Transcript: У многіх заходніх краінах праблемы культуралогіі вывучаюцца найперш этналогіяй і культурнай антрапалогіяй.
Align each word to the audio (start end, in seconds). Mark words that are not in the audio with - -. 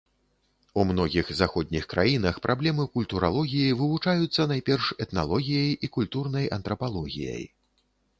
У 0.83 0.83
многіх 0.91 1.27
заходніх 1.41 1.83
краінах 1.91 2.39
праблемы 2.45 2.85
культуралогіі 2.95 3.75
вывучаюцца 3.81 4.47
найперш 4.53 4.89
этналогіяй 5.05 5.77
і 5.89 5.91
культурнай 5.99 6.49
антрапалогіяй. 6.59 7.45